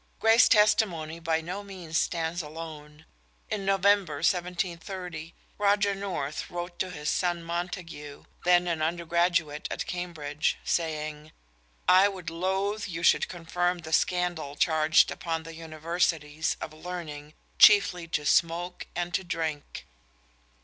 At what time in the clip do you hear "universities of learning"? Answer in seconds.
15.53-17.35